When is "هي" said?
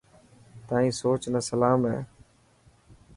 1.91-1.99